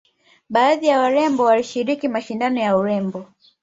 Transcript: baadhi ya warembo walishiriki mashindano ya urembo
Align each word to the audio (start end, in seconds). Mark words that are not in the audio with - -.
baadhi 0.49 0.87
ya 0.87 0.99
warembo 0.99 1.43
walishiriki 1.43 2.07
mashindano 2.07 2.59
ya 2.59 2.77
urembo 2.77 3.25